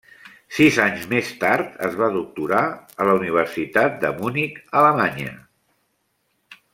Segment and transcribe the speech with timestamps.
[0.59, 2.63] Sis anys més tard es va doctorar
[2.95, 5.39] de la Universitat de Munic, Alemanya.